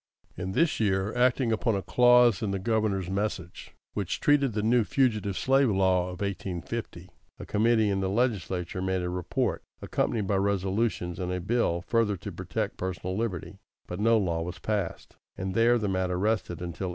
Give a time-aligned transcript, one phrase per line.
[0.35, 4.63] In this year, acting upon a clause in the Governor's message, which treated of the
[4.63, 10.25] new Fugitive Slave Law of 1850, a committee in the legislature made a report, accompanied
[10.25, 15.17] by resolutions and a bill further to protect personal liberty; but no law was passed,
[15.37, 16.89] and there the matter rested until 1855.